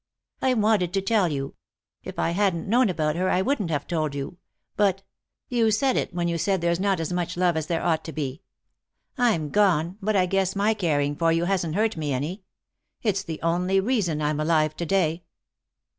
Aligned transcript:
"I 0.41 0.55
wanted 0.55 0.95
to 0.95 1.01
tell 1.03 1.31
you. 1.31 1.53
If 2.03 2.17
I 2.17 2.31
hadn't 2.31 2.67
known 2.67 2.89
about 2.89 3.15
her 3.15 3.29
I 3.29 3.43
wouldn't 3.43 3.69
have 3.69 3.85
told 3.85 4.15
you, 4.15 4.39
but 4.75 5.03
you 5.47 5.69
said 5.69 5.95
it 5.95 6.11
when 6.11 6.27
you 6.27 6.39
said 6.39 6.59
there's 6.59 6.79
not 6.79 6.99
as 6.99 7.13
much 7.13 7.37
love 7.37 7.55
as 7.55 7.67
there 7.67 7.83
ought 7.83 8.03
to 8.05 8.11
be. 8.11 8.41
I'm 9.15 9.51
gone, 9.51 9.99
but 10.01 10.15
I 10.15 10.25
guess 10.25 10.55
my 10.55 10.73
caring 10.73 11.15
for 11.15 11.31
you 11.31 11.45
hasn't 11.45 11.75
hurt 11.75 11.97
me 11.97 12.13
any. 12.13 12.41
It's 13.03 13.21
the 13.21 13.39
only 13.43 13.79
reason 13.79 14.23
I'm 14.23 14.39
alive 14.39 14.75
to 14.77 14.87
day." 14.87 15.23